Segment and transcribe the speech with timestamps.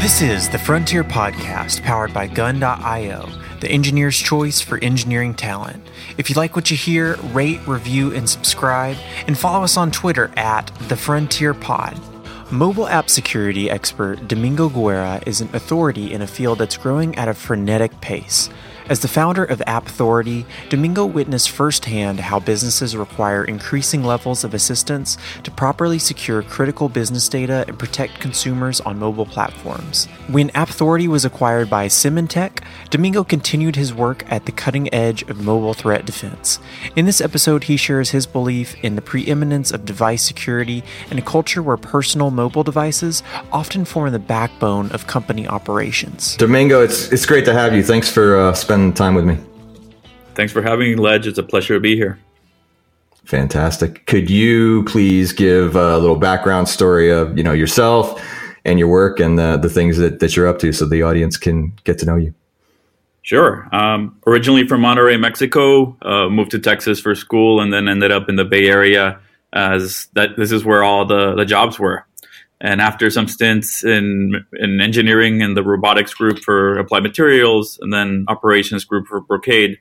[0.00, 3.28] This is the Frontier Podcast powered by Gun.io,
[3.60, 5.86] the engineer's choice for engineering talent.
[6.18, 8.96] If you like what you hear, rate, review, and subscribe,
[9.28, 11.96] and follow us on Twitter at the Frontier Pod.
[12.50, 17.28] Mobile app security expert Domingo Guerra is an authority in a field that's growing at
[17.28, 18.50] a frenetic pace.
[18.88, 25.18] As the founder of Appthority, Domingo witnessed firsthand how businesses require increasing levels of assistance
[25.42, 30.06] to properly secure critical business data and protect consumers on mobile platforms.
[30.28, 35.44] When Appthority was acquired by Symantec, Domingo continued his work at the cutting edge of
[35.44, 36.60] mobile threat defense.
[36.94, 41.22] In this episode, he shares his belief in the preeminence of device security and a
[41.22, 46.36] culture where personal mobile devices often form the backbone of company operations.
[46.36, 47.82] Domingo, it's it's great to have you.
[47.82, 49.38] Thanks for uh, spending spending time with me.
[50.34, 51.26] Thanks for having me, Ledge.
[51.26, 52.18] It's a pleasure to be here.
[53.24, 54.04] Fantastic.
[54.06, 58.22] Could you please give a little background story of you know yourself
[58.66, 61.38] and your work and the the things that, that you're up to, so the audience
[61.38, 62.34] can get to know you?
[63.22, 63.66] Sure.
[63.74, 68.28] Um, originally from Monterrey, Mexico, uh, moved to Texas for school, and then ended up
[68.28, 69.18] in the Bay Area
[69.54, 70.36] as that.
[70.36, 72.04] This is where all the the jobs were.
[72.60, 77.92] And after some stints in in engineering and the robotics group for Applied Materials, and
[77.92, 79.78] then operations group for Brocade,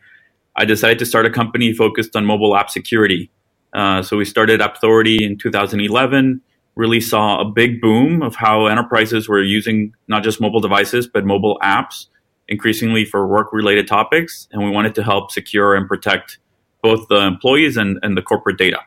[0.56, 3.32] I decided to start a company focused on mobile app security.
[3.74, 6.42] Uh, so we started Appthority in 2011.
[6.76, 11.26] Really saw a big boom of how enterprises were using not just mobile devices but
[11.26, 12.08] mobile apps
[12.48, 16.38] increasingly for work-related topics, and we wanted to help secure and protect
[16.84, 18.80] both the employees and, and the corporate data.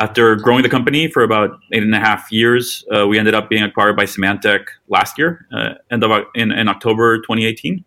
[0.00, 3.50] After growing the company for about eight and a half years, uh, we ended up
[3.50, 7.84] being acquired by Symantec last year, uh, end of in, in October 2018,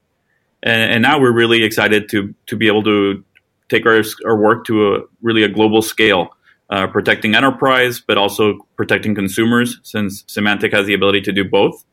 [0.61, 3.23] and, and, now we're really excited to to be able to
[3.67, 6.29] take our our work to a really a global scale,
[6.69, 9.79] uh, protecting enterprise but also protecting consumers.
[9.81, 11.83] Since Symantec has the ability to do both,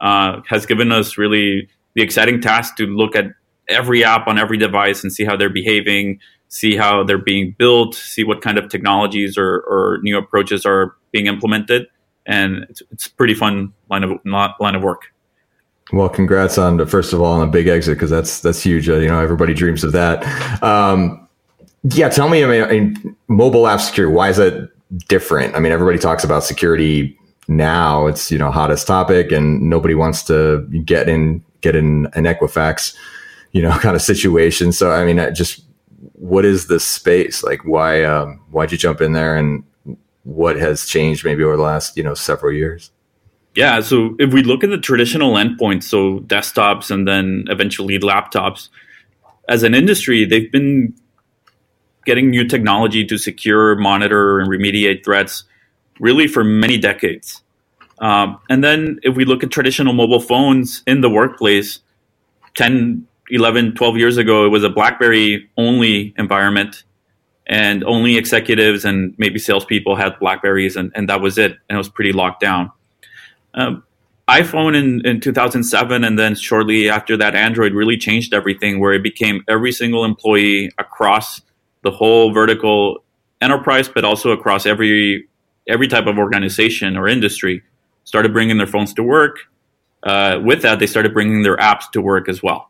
[0.00, 3.26] uh, has given us really the exciting task to look at
[3.68, 7.94] every app on every device and see how they're behaving, see how they're being built,
[7.94, 11.86] see what kind of technologies or, or new approaches are being implemented,
[12.26, 15.12] and it's, it's pretty fun line of line of work.
[15.92, 18.88] Well, congrats on first of all on a big exit because that's that's huge.
[18.88, 20.62] Uh, you know, everybody dreams of that.
[20.62, 21.26] Um,
[21.84, 24.14] yeah, tell me, I mean, I mean, mobile app security.
[24.14, 24.70] Why is that
[25.08, 25.54] different?
[25.54, 27.16] I mean, everybody talks about security
[27.46, 28.06] now.
[28.06, 32.94] It's you know hottest topic, and nobody wants to get in get in an Equifax,
[33.52, 34.72] you know, kind of situation.
[34.72, 35.64] So, I mean, just
[36.12, 37.64] what is this space like?
[37.64, 39.64] Why um, why'd you jump in there, and
[40.24, 42.90] what has changed maybe over the last you know several years?
[43.54, 48.68] Yeah, so if we look at the traditional endpoints, so desktops and then eventually laptops,
[49.48, 50.94] as an industry, they've been
[52.04, 55.42] getting new technology to secure, monitor, and remediate threats
[55.98, 57.42] really for many decades.
[57.98, 61.80] Um, and then if we look at traditional mobile phones in the workplace,
[62.54, 66.84] 10, 11, 12 years ago, it was a BlackBerry only environment,
[67.46, 71.52] and only executives and maybe salespeople had Blackberries, and, and that was it.
[71.68, 72.70] And it was pretty locked down.
[73.54, 73.84] Um,
[74.28, 79.02] iPhone in, in 2007, and then shortly after that, Android really changed everything, where it
[79.02, 81.40] became every single employee across
[81.82, 83.02] the whole vertical
[83.40, 85.26] enterprise, but also across every
[85.66, 87.62] every type of organization or industry
[88.04, 89.36] started bringing their phones to work.
[90.02, 92.67] Uh, with that, they started bringing their apps to work as well.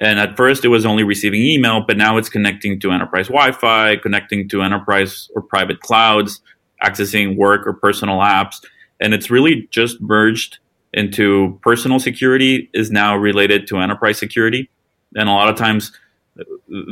[0.00, 3.52] And at first, it was only receiving email, but now it's connecting to enterprise Wi
[3.52, 6.40] Fi, connecting to enterprise or private clouds,
[6.82, 8.64] accessing work or personal apps.
[8.98, 10.58] And it's really just merged
[10.92, 14.70] into personal security is now related to enterprise security.
[15.14, 15.92] And a lot of times,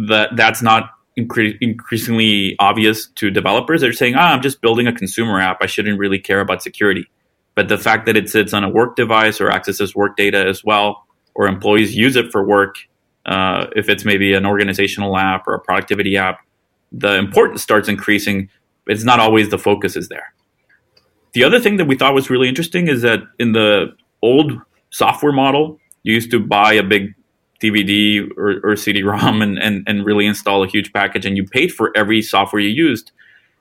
[0.08, 3.80] that that's not incre- increasingly obvious to developers.
[3.80, 5.58] They're saying, ah, I'm just building a consumer app.
[5.62, 7.06] I shouldn't really care about security.
[7.54, 10.62] But the fact that it sits on a work device or accesses work data as
[10.62, 12.76] well, or employees use it for work
[13.28, 16.40] uh, if it's maybe an organizational app or a productivity app,
[16.90, 18.48] the importance starts increasing.
[18.86, 20.32] It's not always the focus is there.
[21.34, 24.52] The other thing that we thought was really interesting is that in the old
[24.90, 27.14] software model, you used to buy a big
[27.62, 31.72] DVD or, or CD-ROM and, and, and really install a huge package, and you paid
[31.72, 33.12] for every software you used.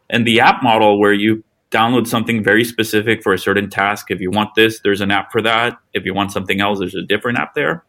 [0.10, 4.22] And the app model, where you download something very specific for a certain task, if
[4.22, 5.78] you want this, there's an app for that.
[5.94, 7.84] If you want something else, there's a different app there,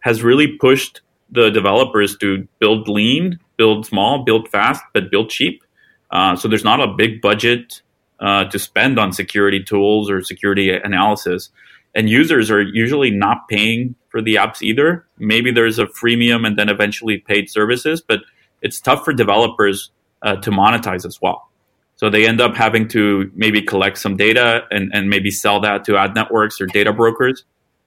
[0.00, 1.00] has really pushed
[1.30, 5.62] the developers to build lean, build small, build fast, but build cheap.
[6.10, 7.82] Uh, so there's not a big budget
[8.20, 11.50] uh, to spend on security tools or security analysis.
[11.94, 15.04] And users are usually not paying for the apps either.
[15.18, 18.20] Maybe there's a freemium and then eventually paid services, but
[18.62, 19.90] it's tough for developers
[20.22, 21.48] uh, to monetize as well.
[21.96, 25.84] So they end up having to maybe collect some data and, and maybe sell that
[25.86, 27.44] to ad networks or data brokers,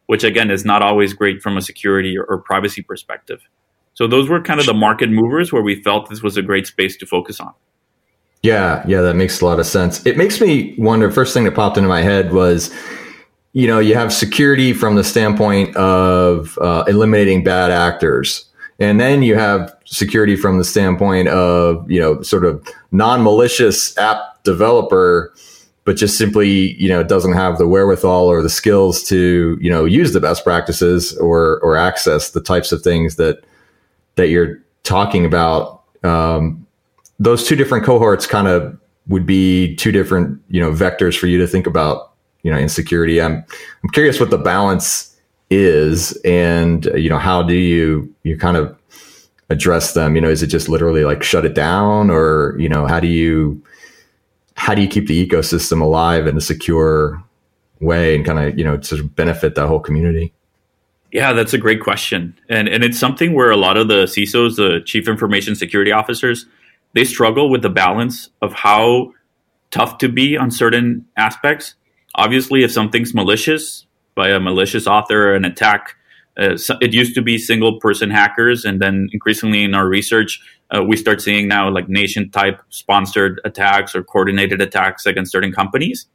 [0.09, 3.47] which again is not always great from a security or, or privacy perspective.
[3.93, 6.65] So those were kind of the market movers where we felt this was a great
[6.65, 7.53] space to focus on.
[8.41, 10.03] Yeah, yeah, that makes a lot of sense.
[10.07, 11.11] It makes me wonder.
[11.11, 12.73] First thing that popped into my head was,
[13.53, 18.45] you know, you have security from the standpoint of uh, eliminating bad actors,
[18.79, 24.43] and then you have security from the standpoint of, you know, sort of non-malicious app
[24.43, 25.31] developer,
[25.89, 29.85] but just simply, you know, doesn't have the wherewithal or the skills to, you know,
[29.85, 33.43] use the best practices or or access the types of things that
[34.13, 35.81] that you're talking about.
[36.03, 36.67] Um,
[37.17, 41.39] those two different cohorts kind of would be two different you know vectors for you
[41.39, 42.13] to think about
[42.43, 43.43] you know insecurity i'm
[43.83, 45.17] i'm curious what the balance
[45.49, 48.77] is and uh, you know how do you you kind of
[49.49, 52.85] address them you know is it just literally like shut it down or you know
[52.85, 53.59] how do you
[54.59, 57.23] how do you keep the ecosystem alive in a secure
[57.79, 60.33] way and kind of you know sort of benefit that whole community
[61.11, 62.37] yeah, that's a great question.
[62.49, 66.45] And and it's something where a lot of the CISOs, the chief information security officers,
[66.93, 69.13] they struggle with the balance of how
[69.71, 71.75] tough to be on certain aspects.
[72.15, 73.85] Obviously, if something's malicious
[74.15, 75.95] by a malicious author, or an attack,
[76.37, 80.41] uh, it used to be single person hackers, and then increasingly in our research,
[80.75, 85.51] uh, we start seeing now like nation type sponsored attacks or coordinated attacks against certain
[85.51, 86.07] companies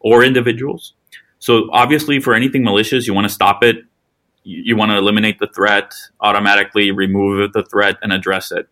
[0.00, 0.94] or individuals.
[1.38, 3.76] So obviously, for anything malicious, you want to stop it.
[4.44, 8.68] You, you want to eliminate the threat, automatically remove the threat, and address it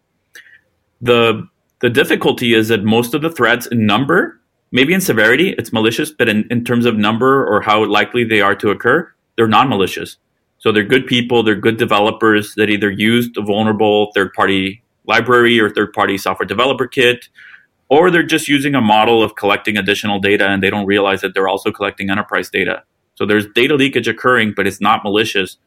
[1.01, 1.49] the
[1.81, 4.39] the difficulty is that most of the threats in number,
[4.71, 8.43] maybe in severity, it's malicious, but in, in terms of number or how likely they
[8.43, 10.19] are to occur, they're non malicious.
[10.59, 15.61] So they're good people, they're good developers that either used a vulnerable third party library
[15.61, 17.29] or third party software developer kit,
[17.91, 21.35] or they're just using a model of collecting additional data and they don't realize that
[21.35, 22.83] they're also collecting enterprise data.
[23.17, 25.59] So there's data leakage occurring, but it's not malicious.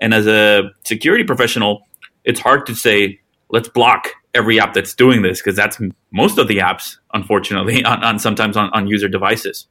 [0.00, 1.82] And as a security professional,
[2.24, 5.80] it's hard to say, let's block every app that's doing this because that's
[6.12, 9.66] most of the apps, unfortunately, on, on sometimes on, on, user devices.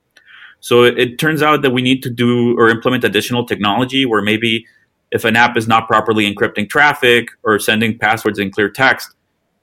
[0.59, 4.21] So it, it, turns out that we need to do or implement additional technology where
[4.21, 4.65] maybe
[5.12, 9.15] if an app is not properly encrypting traffic or sending passwords in clear text,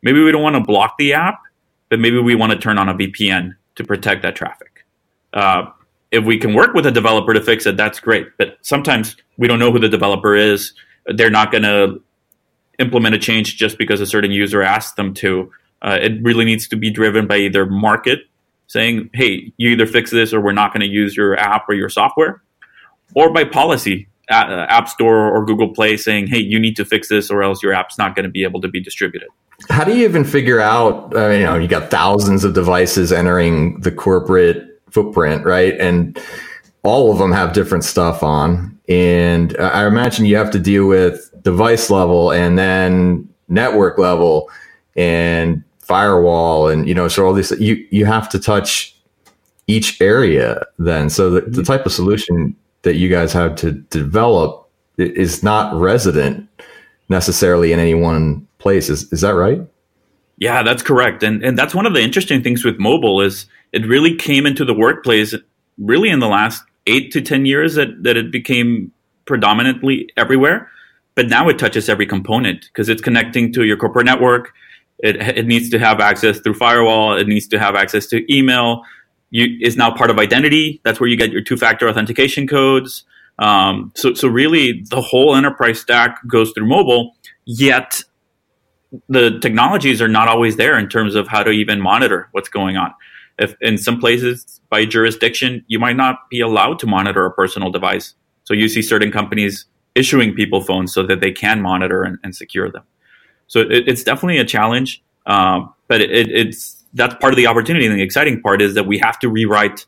[0.05, 1.41] maybe we don't want to block the app,
[1.89, 4.85] but maybe we want to turn on a VPN to protect that traffic.
[5.33, 5.65] Uh,
[6.13, 8.29] if we can work with a developer to fix it, that's great.
[8.39, 10.73] But sometimes we don't know who the developer is.
[11.07, 12.01] They're not going to
[12.79, 15.51] implement a change just because a certain user asked them to.
[15.83, 18.21] Uh, it really needs to be driven by either market
[18.69, 21.75] saying, hey, you either fix this or we're not going to use your app or
[21.75, 22.43] your software,
[23.15, 27.09] or by policy, uh, App Store or Google Play saying, hey, you need to fix
[27.09, 29.29] this or else your app's not going to be able to be distributed.
[29.71, 31.15] How do you even figure out?
[31.15, 35.75] Uh, you know, you got thousands of devices entering the corporate footprint, right?
[35.81, 36.21] And
[36.83, 38.79] all of them have different stuff on.
[38.89, 44.51] And I imagine you have to deal with device level and then network level
[44.97, 48.97] and firewall and you know so all these you you have to touch
[49.67, 54.67] each area then so the, the type of solution that you guys have to develop
[54.97, 56.49] is not resident
[57.11, 59.61] necessarily in any one place is is that right
[60.39, 63.87] yeah that's correct and and that's one of the interesting things with mobile is it
[63.87, 65.35] really came into the workplace
[65.79, 68.91] really in the last eight to ten years that that it became
[69.27, 70.71] predominantly everywhere
[71.15, 74.53] but now it touches every component because it's connecting to your corporate network.
[74.99, 77.17] It, it needs to have access through firewall.
[77.17, 78.83] It needs to have access to email.
[79.31, 80.81] You, is now part of identity.
[80.85, 83.05] That's where you get your two-factor authentication codes.
[83.39, 87.17] Um, so, so really, the whole enterprise stack goes through mobile.
[87.45, 88.03] Yet,
[89.09, 92.77] the technologies are not always there in terms of how to even monitor what's going
[92.77, 92.93] on.
[93.39, 97.71] If in some places by jurisdiction, you might not be allowed to monitor a personal
[97.71, 98.15] device.
[98.45, 102.35] So you see certain companies issuing people phones so that they can monitor and, and
[102.35, 102.83] secure them.
[103.47, 107.87] So it, it's definitely a challenge, um, but it, it's that's part of the opportunity.
[107.87, 109.87] And the exciting part is that we have to rewrite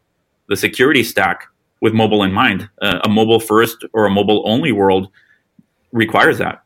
[0.48, 1.48] the security stack
[1.80, 2.68] with mobile in mind.
[2.82, 5.08] Uh, a mobile first or a mobile only world
[5.92, 6.62] requires that.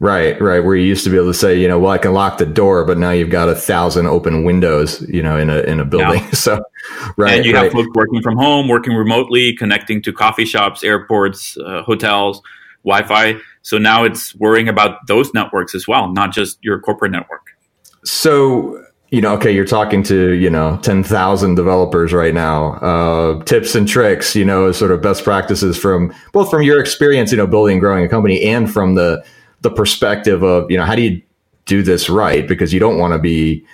[0.00, 0.60] Right, right.
[0.60, 2.46] Where you used to be able to say, you know, well, I can lock the
[2.46, 5.84] door, but now you've got a thousand open windows, you know, in a in a
[5.84, 6.22] building.
[6.22, 6.30] Yeah.
[6.38, 6.62] So,
[7.16, 7.34] right.
[7.34, 7.64] And you right.
[7.64, 12.40] have folks working from home, working remotely, connecting to coffee shops, airports, uh, hotels,
[12.84, 13.34] Wi-Fi.
[13.62, 17.56] So now it's worrying about those networks as well, not just your corporate network.
[18.04, 22.74] So, you know, okay, you're talking to you know ten thousand developers right now.
[22.74, 27.32] Uh, tips and tricks, you know, sort of best practices from both from your experience,
[27.32, 29.24] you know, building and growing a company, and from the
[29.60, 31.22] the perspective of you know how do you
[31.66, 33.64] do this right because you don't want to be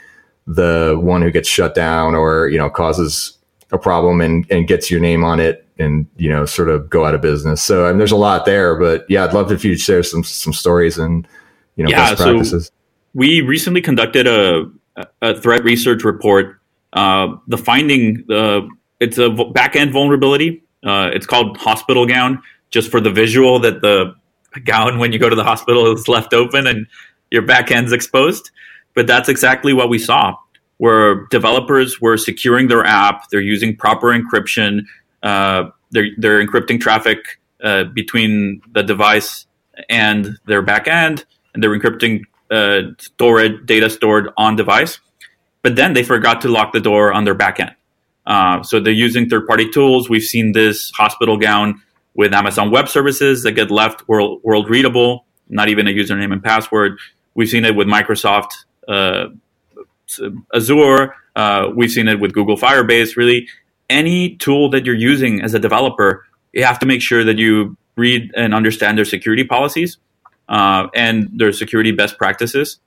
[0.47, 3.38] the one who gets shut down or you know causes
[3.73, 7.05] a problem and, and gets your name on it and you know sort of go
[7.05, 7.62] out of business.
[7.62, 10.25] So I mean, there's a lot there, but yeah, I'd love if you'd share some
[10.25, 11.26] some stories and
[11.76, 12.67] you know yeah, best practices.
[12.67, 12.73] So
[13.14, 14.71] we recently conducted a,
[15.23, 16.61] a threat research report.
[16.93, 18.61] Uh, the finding, uh,
[19.00, 20.62] it's a back end vulnerability.
[20.85, 24.14] Uh, it's called hospital gown, just for the visual that the
[24.61, 26.87] gown when you go to the hospital is left open and
[27.30, 28.50] your back end's exposed.
[28.94, 30.37] But that's exactly what we saw,
[30.78, 34.82] where developers were securing their app, they're using proper encryption,
[35.23, 39.46] uh, they're they're encrypting traffic uh, between the device
[39.88, 45.00] and their backend, and they're encrypting uh, storage data stored on device.
[45.62, 47.75] But then they forgot to lock the door on their backend.
[48.26, 50.08] Uh, so they're using third-party tools.
[50.08, 51.80] We've seen this hospital gown
[52.14, 56.42] with Amazon Web Services that get left world, world readable, not even a username and
[56.42, 56.99] password.
[57.35, 58.50] We've seen it with Microsoft
[58.88, 59.26] uh,
[60.54, 61.14] Azure.
[61.35, 63.16] Uh, we've seen it with Google Firebase.
[63.16, 63.49] Really,
[63.90, 67.76] any tool that you're using as a developer, you have to make sure that you
[67.97, 69.99] read and understand their security policies
[70.49, 72.78] uh, and their security best practices.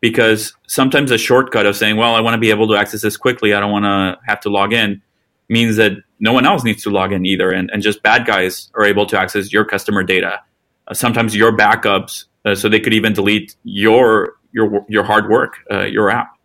[0.00, 3.16] Because sometimes a shortcut of saying, well, I want to be able to access this
[3.16, 5.02] quickly, I don't want to have to log in,
[5.48, 7.50] means that no one else needs to log in either.
[7.50, 10.40] And, and just bad guys are able to access your customer data.
[10.88, 15.58] Uh, sometimes your backups, uh, so they could even delete your your your hard work,
[15.70, 16.38] uh, your app.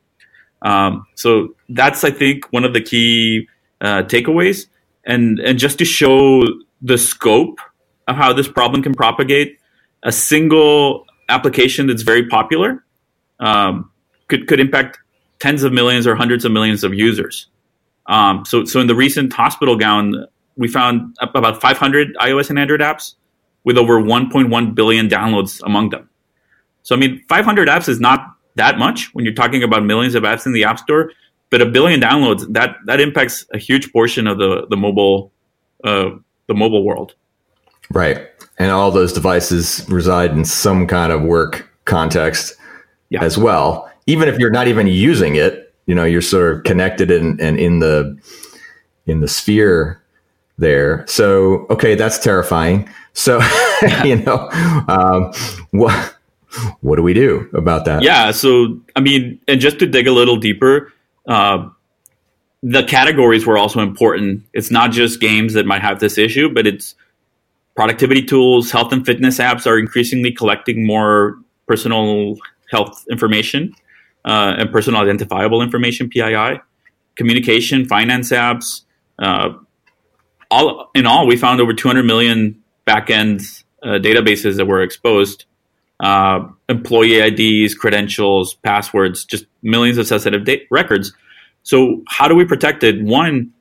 [0.64, 3.48] Um, so that's I think one of the key
[3.82, 4.68] uh, takeaways,
[5.06, 6.44] and and just to show
[6.82, 7.60] the scope
[8.08, 9.60] of how this problem can propagate,
[10.04, 12.84] a single application that's very popular
[13.40, 13.92] um,
[14.28, 15.00] could could impact
[15.40, 17.48] tens of millions or hundreds of millions of users.
[18.08, 22.82] Um, so so in the recent hospital gown, we found about 500 iOS and Android
[22.82, 23.16] apps
[23.64, 26.10] with over 1.1 billion downloads among them.
[26.84, 30.24] So I mean, 500 apps is not that much when you're talking about millions of
[30.24, 31.12] apps in the App Store
[31.52, 35.32] but a billion downloads that that impacts a huge portion of the the mobile
[35.84, 36.10] uh,
[36.48, 37.14] the mobile world.
[37.92, 38.28] Right,
[38.58, 42.56] and all those devices reside in some kind of work context
[43.10, 43.22] yeah.
[43.22, 43.92] as well.
[44.08, 45.61] Even if you're not even using it,
[45.92, 48.18] you know, you're sort of connected and in, the
[49.08, 50.02] in the sphere
[50.58, 51.06] there.
[51.06, 52.90] So okay, that's terrifying.
[53.12, 53.42] So
[54.06, 54.48] you know,
[54.88, 55.34] um,
[55.72, 56.16] what
[56.80, 58.04] what do we do about that?
[58.04, 58.32] Yeah.
[58.32, 60.94] So I mean, and just to dig a little deeper,
[61.28, 61.68] uh,
[62.64, 64.46] the categories were also important.
[64.54, 66.96] It's not just games that might have this issue, but it's
[67.76, 72.38] productivity tools, health and fitness apps are increasingly collecting more personal
[72.70, 73.76] health information
[74.26, 76.60] uh, and personal identifiable information (PII).
[77.16, 78.82] Communication, finance apps.
[79.20, 79.54] Uh,
[80.50, 85.46] all in all, we found over 200 million backend uh, databases that were exposed.
[86.00, 91.14] Uh, employee IDs, credentials, passwords, just millions of sensitive da- records.
[91.64, 93.04] So how do we protect it?
[93.04, 93.54] One,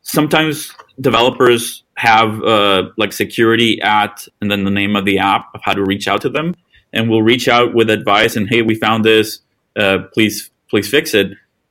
[0.00, 5.60] sometimes developers have uh, like security at and then the name of the app of
[5.62, 6.54] how to reach out to them,
[6.92, 9.40] and we'll reach out with advice and hey, we found this,
[9.76, 11.28] uh, please please fix it.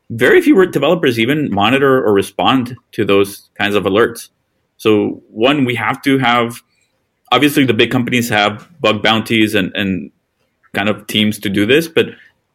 [0.09, 4.29] Very few developers even monitor or respond to those kinds of alerts.
[4.77, 6.61] So one, we have to have
[7.31, 10.11] obviously the big companies have bug bounties and, and
[10.73, 12.07] kind of teams to do this, but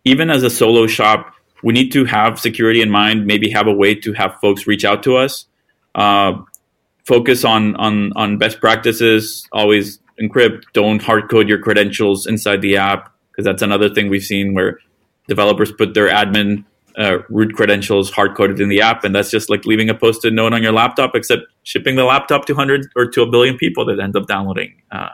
[0.04, 3.26] even as a solo shop, we need to have security in mind.
[3.26, 5.46] Maybe have a way to have folks reach out to us.
[5.94, 6.34] Uh,
[7.06, 9.46] focus on on on best practices.
[9.52, 10.64] Always encrypt.
[10.72, 14.78] Don't hard code your credentials inside the app because that's another thing we've seen where
[15.30, 16.64] developers put their admin
[16.98, 20.32] uh, root credentials hard coded in the app, and that's just like leaving a post-it
[20.32, 23.86] note on your laptop, except shipping the laptop to hundred or to a billion people
[23.86, 25.08] that end up downloading uh,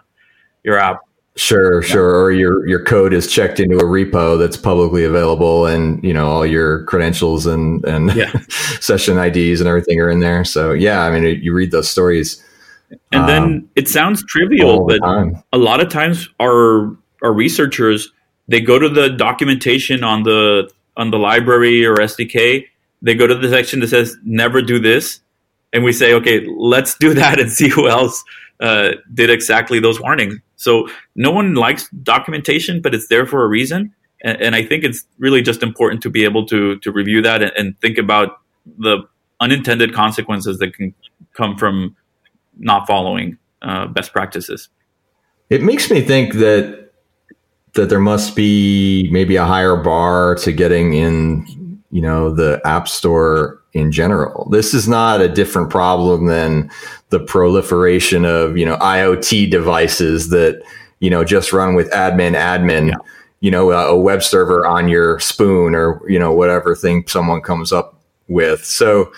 [0.64, 1.02] your app.
[1.36, 1.88] Sure, yeah.
[1.88, 2.22] sure.
[2.22, 6.26] Or your your code is checked into a repo that's publicly available, and you know
[6.26, 8.32] all your credentials and and yeah.
[8.80, 10.44] session IDs and everything are in there.
[10.44, 12.42] So yeah, I mean, you read those stories,
[13.12, 15.42] and um, then it sounds trivial, but time.
[15.52, 18.10] a lot of times our our researchers
[18.48, 22.66] they go to the documentation on the on the library or SDK.
[23.02, 25.20] They go to the section that says "Never do this,"
[25.72, 28.22] and we say, "Okay, let's do that and see who else."
[28.58, 30.34] Uh, did exactly those warnings.
[30.56, 33.94] So no one likes documentation, but it's there for a reason.
[34.24, 37.42] And, and I think it's really just important to be able to to review that
[37.42, 38.40] and, and think about
[38.78, 39.06] the
[39.40, 40.94] unintended consequences that can
[41.34, 41.96] come from
[42.58, 44.70] not following uh, best practices.
[45.50, 46.85] It makes me think that
[47.76, 52.88] that there must be maybe a higher bar to getting in, you know, the app
[52.88, 54.48] store in general.
[54.50, 56.70] This is not a different problem than
[57.10, 60.62] the proliferation of, you know, IoT devices that,
[61.00, 62.88] you know, just run with admin admin.
[62.88, 62.96] Yeah.
[63.40, 67.42] you know, a, a web server on your spoon or, you know, whatever thing someone
[67.42, 68.64] comes up with.
[68.64, 69.12] So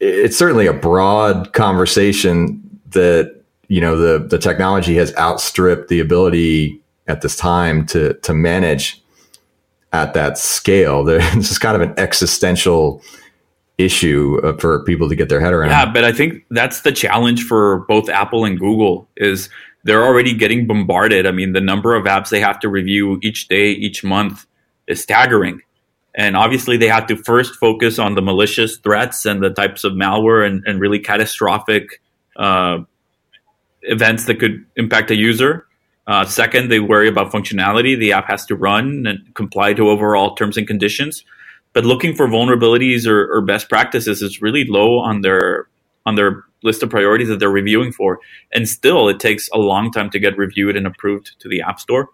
[0.00, 6.80] it's certainly a broad conversation that, you know, the, the technology has outstripped the ability
[7.08, 9.02] at this time to, to manage
[9.92, 11.04] at that scale.
[11.04, 13.02] This is kind of an existential
[13.78, 15.70] issue uh, for people to get their head around.
[15.70, 19.48] Yeah, but I think that's the challenge for both Apple and Google is
[19.84, 21.26] they're already getting bombarded.
[21.26, 24.46] I mean, the number of apps they have to review each day, each month
[24.86, 25.60] is staggering.
[26.14, 29.92] And obviously, they have to first focus on the malicious threats and the types of
[29.92, 32.00] malware and, and really catastrophic
[32.36, 32.78] uh,
[33.82, 35.65] events that could impact a user.
[36.06, 37.98] Uh, second, they worry about functionality.
[37.98, 41.24] The app has to run and comply to overall terms and conditions.
[41.72, 45.68] But looking for vulnerabilities or, or best practices is really low on their
[46.06, 48.20] on their list of priorities that they're reviewing for.
[48.52, 51.80] And still, it takes a long time to get reviewed and approved to the App
[51.80, 52.08] Store.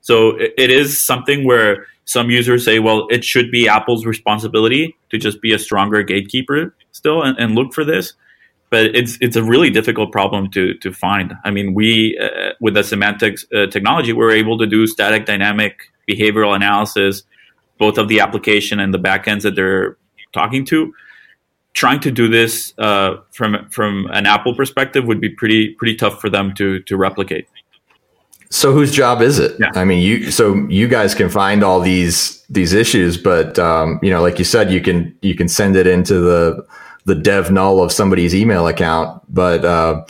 [0.00, 4.96] So it, it is something where some users say, well, it should be Apple's responsibility
[5.10, 8.14] to just be a stronger gatekeeper still and, and look for this.
[8.70, 11.34] But it's it's a really difficult problem to to find.
[11.44, 15.90] I mean, we uh, with the Symantec's uh, technology, we're able to do static dynamic
[16.08, 17.22] behavioral analysis,
[17.78, 19.96] both of the application and the backends that they're
[20.32, 20.92] talking to
[21.78, 26.20] trying to do this uh, from from an Apple perspective would be pretty pretty tough
[26.20, 27.46] for them to to replicate.
[28.50, 29.56] So whose job is it?
[29.60, 29.70] Yeah.
[29.74, 34.10] I mean, you so you guys can find all these these issues, but um, you
[34.10, 36.66] know, like you said, you can you can send it into the
[37.08, 40.04] the dev null of somebody's email account, but uh,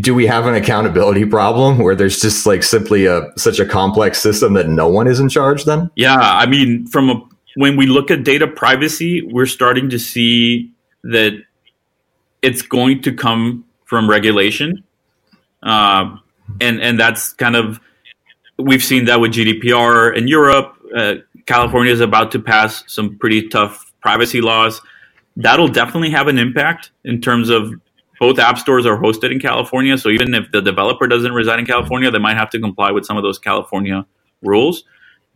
[0.00, 4.20] do we have an accountability problem where there's just like simply a such a complex
[4.20, 7.20] system that no one is in charge then yeah i mean from a
[7.54, 10.72] when we look at data privacy, we're starting to see
[11.04, 11.32] that
[12.40, 14.84] it's going to come from regulation,
[15.62, 16.16] uh,
[16.60, 17.80] and and that's kind of
[18.58, 20.74] we've seen that with GDPR in Europe.
[20.94, 21.14] Uh,
[21.46, 24.80] California is about to pass some pretty tough privacy laws.
[25.36, 27.72] That'll definitely have an impact in terms of
[28.20, 29.98] both app stores are hosted in California.
[29.98, 33.04] So even if the developer doesn't reside in California, they might have to comply with
[33.04, 34.06] some of those California
[34.42, 34.84] rules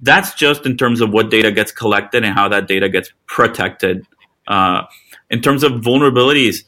[0.00, 4.06] that's just in terms of what data gets collected and how that data gets protected.
[4.46, 4.82] Uh,
[5.30, 6.64] in terms of vulnerabilities,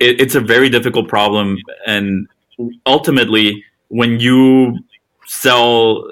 [0.00, 1.56] it, it's a very difficult problem,
[1.86, 2.26] and
[2.86, 4.78] ultimately, when you
[5.26, 6.08] sell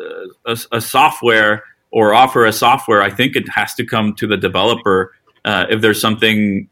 [0.46, 4.36] a, a, software or offer a software, I think it has to come to the
[4.36, 5.12] developer
[5.44, 6.68] uh, if there's something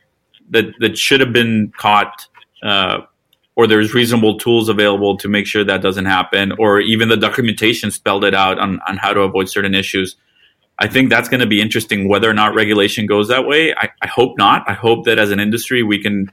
[0.50, 2.26] that that should have been caught.
[2.62, 3.00] Uh,
[3.58, 7.90] or there's reasonable tools available to make sure that doesn't happen, or even the documentation
[7.90, 10.14] spelled it out on, on how to avoid certain issues.
[10.78, 13.74] I think that's going to be interesting whether or not regulation goes that way.
[13.74, 14.62] I, I, hope not.
[14.68, 16.30] I hope that as an industry, we can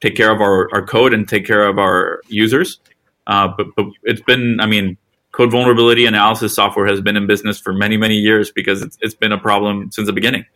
[0.00, 2.78] take care of our, our code and take care of our users.
[3.26, 4.96] Uh, but, but it's been, I mean,
[5.32, 9.14] code vulnerability analysis software has been in business for many, many years because it's, it's
[9.14, 10.46] been a problem since the beginning.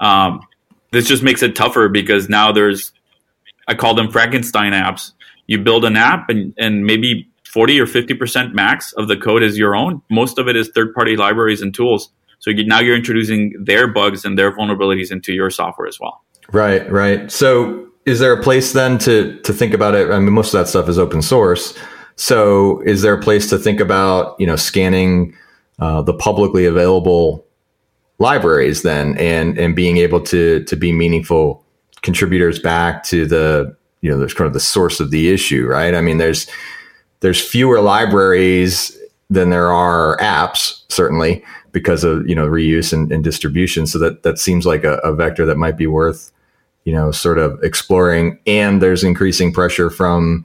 [0.00, 0.40] Um,
[0.92, 2.92] this just makes it tougher because now there's,
[3.66, 5.12] I call them Frankenstein apps
[5.46, 9.58] you build an app and, and maybe 40 or 50% max of the code is
[9.58, 10.00] your own.
[10.10, 12.10] Most of it is third party libraries and tools.
[12.38, 16.22] So you, now you're introducing their bugs and their vulnerabilities into your software as well.
[16.52, 17.30] Right, right.
[17.30, 20.10] So is there a place then to to think about it?
[20.10, 21.78] I mean, most of that stuff is open source.
[22.16, 25.36] So is there a place to think about you know scanning
[25.78, 27.46] uh, the publicly available
[28.22, 31.64] libraries then and and being able to to be meaningful
[32.00, 35.94] contributors back to the you know there's kind of the source of the issue right?
[35.94, 36.48] I mean there's
[37.20, 38.96] there's fewer libraries
[39.28, 43.86] than there are apps certainly because of you know reuse and, and distribution.
[43.86, 46.30] So that that seems like a, a, vector that might be worth
[46.84, 48.38] you know sort of exploring.
[48.46, 50.44] And there's increasing pressure from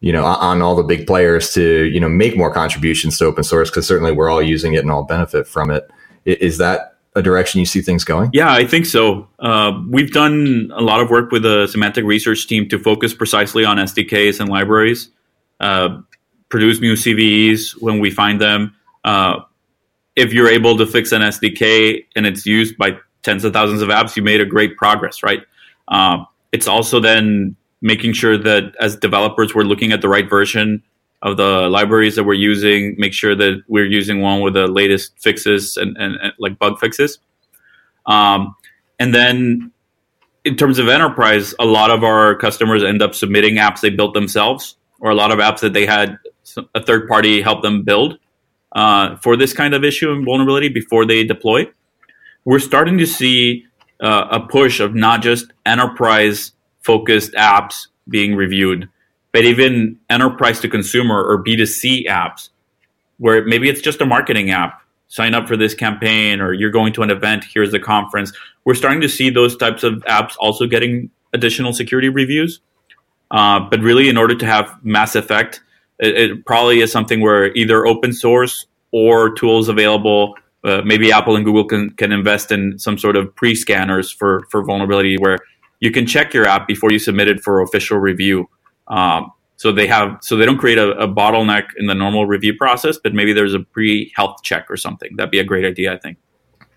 [0.00, 3.42] you know on all the big players to you know make more contributions to open
[3.42, 5.90] source because certainly we're all using it and all benefit from it.
[6.24, 8.30] Is that a direction you see things going?
[8.32, 9.28] Yeah, I think so.
[9.38, 13.64] Uh, we've done a lot of work with the Symantec research team to focus precisely
[13.64, 15.10] on SDKs and libraries,
[15.60, 15.98] uh,
[16.48, 18.74] produce new CVEs when we find them.
[19.04, 19.40] Uh,
[20.16, 23.88] if you're able to fix an SDK and it's used by tens of thousands of
[23.88, 25.40] apps, you made a great progress, right?
[25.88, 30.82] Uh, it's also then making sure that as developers, we're looking at the right version
[31.22, 35.18] of the libraries that we're using, make sure that we're using one with the latest
[35.18, 37.18] fixes and, and, and like bug fixes.
[38.06, 38.54] Um,
[38.98, 39.72] and then
[40.44, 44.14] in terms of enterprise, a lot of our customers end up submitting apps they built
[44.14, 46.18] themselves or a lot of apps that they had
[46.74, 48.18] a third party help them build
[48.72, 51.66] uh, for this kind of issue and vulnerability before they deploy.
[52.44, 53.66] We're starting to see
[54.00, 58.88] uh, a push of not just enterprise focused apps being reviewed,
[59.32, 62.48] but even enterprise to consumer or B2C apps,
[63.18, 66.92] where maybe it's just a marketing app sign up for this campaign or you're going
[66.92, 68.32] to an event, here's the conference.
[68.64, 72.60] We're starting to see those types of apps also getting additional security reviews.
[73.30, 75.60] Uh, but really, in order to have mass effect,
[75.98, 80.34] it, it, probably is something where either open source or tools available.
[80.64, 84.46] Uh, maybe Apple and Google can, can invest in some sort of pre scanners for,
[84.50, 85.38] for vulnerability where
[85.80, 88.48] you can check your app before you submit it for official review.
[88.88, 92.54] Um, so they have so they don't create a, a, bottleneck in the normal review
[92.54, 95.16] process, but maybe there's a pre health check or something.
[95.16, 96.16] That'd be a great idea, I think.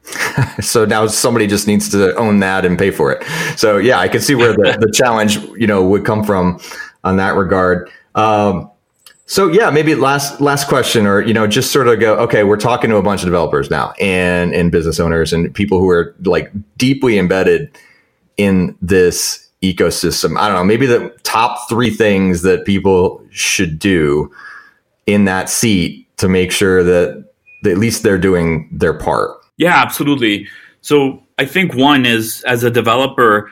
[0.62, 3.24] so now somebody just needs to own that and pay for it.
[3.58, 6.60] So yeah, I can see where the, the challenge you know would come from
[7.04, 7.90] on that regard.
[8.16, 8.72] Um,
[9.26, 12.16] so yeah, maybe last last question, or you know, just sort of go.
[12.18, 15.80] Okay, we're talking to a bunch of developers now, and and business owners and people
[15.80, 17.78] who are like deeply embedded
[18.38, 20.38] in this ecosystem.
[20.38, 24.32] I don't know, maybe the top three things that people should do
[25.06, 27.26] in that seat to make sure that,
[27.64, 29.38] at least they're doing their part.
[29.58, 30.48] Yeah, absolutely.
[30.82, 33.52] So I think one is as a developer,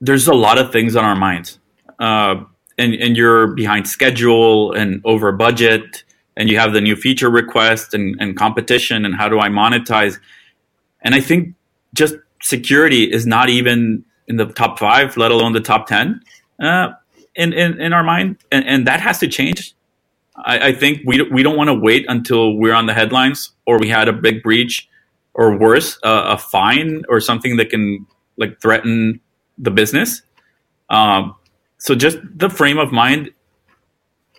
[0.00, 1.60] there's a lot of things on our minds.
[2.00, 2.42] Uh,
[2.78, 6.02] and, and you're behind schedule and over budget,
[6.36, 10.18] and you have the new feature request and, and competition, and how do I monetize?
[11.02, 11.54] And I think
[11.94, 16.22] just security is not even in the top five, let alone the top ten,
[16.58, 16.88] uh,
[17.34, 19.74] in, in in our mind, and, and that has to change.
[20.36, 23.78] I, I think we we don't want to wait until we're on the headlines or
[23.78, 24.88] we had a big breach
[25.34, 28.06] or worse, uh, a fine or something that can
[28.38, 29.20] like threaten
[29.58, 30.22] the business.
[30.88, 31.34] Um,
[31.78, 33.30] so just the frame of mind.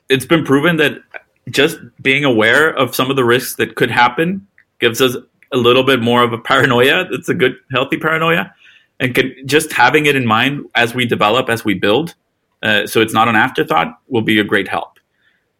[0.10, 1.02] It's been proven that
[1.50, 4.48] just being aware of some of the risks that could happen
[4.80, 5.16] gives us
[5.52, 7.08] a little bit more of a paranoia.
[7.12, 8.54] It's a good, healthy paranoia
[9.00, 12.16] and can, just having it in mind as we develop, as we build,
[12.62, 15.00] uh, so it's not an afterthought, will be a great help.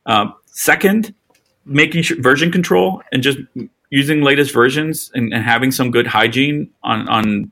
[0.06, 1.14] Uh, second,
[1.66, 3.40] making sure version control and just
[3.90, 7.52] using latest versions and, and, having some good hygiene on, on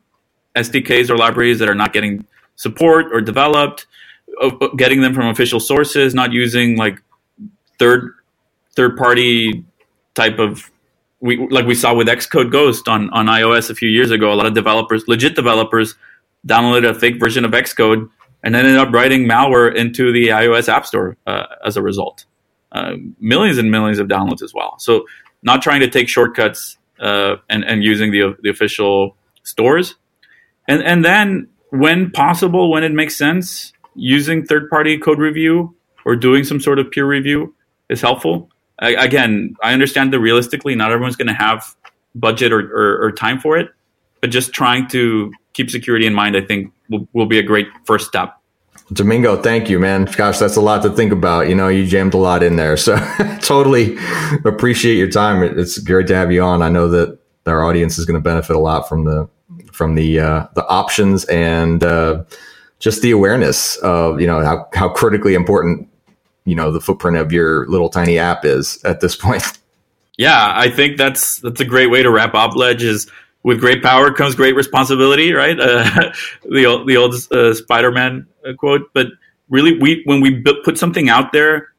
[0.56, 3.86] SDKs or libraries that are not getting support or developed,
[4.76, 7.02] getting them from official sources, not using like
[7.80, 8.14] third
[8.76, 9.66] third party
[10.14, 10.72] type of
[11.22, 14.34] we like we saw with Xcode Ghost on on iOS a few years ago.
[14.34, 15.96] A lot of developers, legit developers,
[16.46, 18.10] downloaded a fake version of Xcode
[18.44, 22.26] and ended up writing malware into the iOS App Store uh, as a result.
[22.72, 24.76] Uh, millions and millions of downloads as well.
[24.80, 25.06] So
[25.44, 29.96] not trying to take shortcuts uh, and and using the the official stores,
[30.68, 36.16] and and then when possible, when it makes sense, using third party code review or
[36.16, 37.54] doing some sort of peer review
[37.90, 38.51] is helpful
[38.82, 41.76] again, I understand that realistically, not everyone's going to have
[42.16, 43.70] budget or, or, or, time for it,
[44.20, 47.68] but just trying to keep security in mind, I think, will, will be a great
[47.86, 48.38] first step.
[48.94, 50.06] Domingo, thank you, man.
[50.06, 51.48] Gosh, that's a lot to think about.
[51.48, 52.76] You know, you jammed a lot in there.
[52.76, 52.98] So
[53.42, 53.98] totally
[54.44, 55.42] appreciate your time.
[55.44, 56.62] It's great to have you on.
[56.62, 59.30] I know that our audience is going to benefit a lot from the
[59.72, 62.24] from the uh, the options and uh,
[62.80, 65.88] just the awareness of you know how, how critically important
[66.52, 69.44] you know the footprint of your little tiny app is at this point.
[70.18, 72.56] Yeah, I think that's that's a great way to wrap up.
[72.56, 73.10] Ledge is
[73.44, 75.58] with great power comes great responsibility, right?
[75.60, 76.12] Uh,
[76.44, 78.94] the old, the old uh, Spider-Man uh, quote.
[78.94, 79.08] But
[79.50, 81.70] really, we when we put something out there,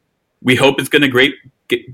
[0.40, 1.34] we hope it's going to great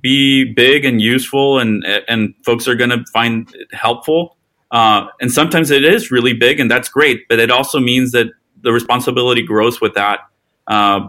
[0.01, 4.37] be big and useful, and and folks are going to find it helpful.
[4.71, 7.29] Uh, and sometimes it is really big, and that's great.
[7.29, 8.29] But it also means that
[8.63, 10.21] the responsibility grows with that.
[10.67, 11.09] Uh,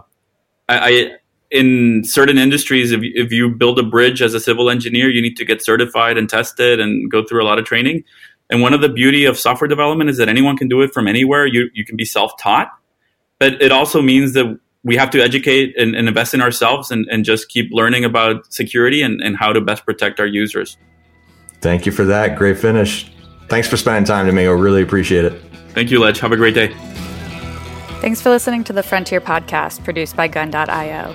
[0.68, 1.16] I,
[1.50, 5.36] in certain industries, if, if you build a bridge as a civil engineer, you need
[5.36, 8.04] to get certified and tested and go through a lot of training.
[8.50, 11.06] And one of the beauty of software development is that anyone can do it from
[11.06, 11.46] anywhere.
[11.46, 12.68] You, you can be self-taught,
[13.38, 17.06] but it also means that we have to educate and, and invest in ourselves and,
[17.10, 20.78] and, just keep learning about security and, and how to best protect our users.
[21.60, 22.38] Thank you for that.
[22.38, 23.12] Great finish.
[23.48, 24.44] Thanks for spending time, to me.
[24.44, 25.42] I Really appreciate it.
[25.74, 26.18] Thank you, Ledge.
[26.20, 26.74] Have a great day.
[28.00, 31.14] Thanks for listening to the Frontier podcast produced by Gun.io.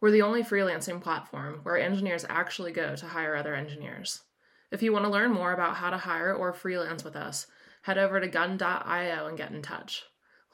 [0.00, 4.22] We're the only freelancing platform where engineers actually go to hire other engineers.
[4.70, 7.46] If you want to learn more about how to hire or freelance with us,
[7.82, 10.04] head over to gun.io and get in touch.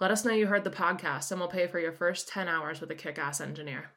[0.01, 2.81] Let us know you heard the podcast, and we'll pay for your first 10 hours
[2.81, 3.91] with a kick ass engineer.